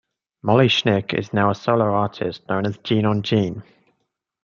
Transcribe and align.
Molly 0.41 0.67
Schnick 0.67 1.13
is 1.13 1.31
now 1.31 1.51
a 1.51 1.53
solo 1.53 1.93
artist 1.93 2.41
known 2.49 2.65
as 2.65 2.79
Jean 2.79 3.05
on 3.05 3.21
Jean. 3.21 3.61